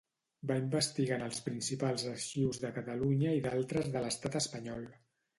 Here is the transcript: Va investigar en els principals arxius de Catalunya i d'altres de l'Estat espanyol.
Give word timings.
Va 0.51 0.55
investigar 0.59 1.17
en 1.19 1.25
els 1.25 1.41
principals 1.49 2.05
arxius 2.11 2.59
de 2.63 2.71
Catalunya 2.77 3.33
i 3.41 3.43
d'altres 3.49 3.91
de 3.97 4.03
l'Estat 4.07 4.39
espanyol. 4.41 4.89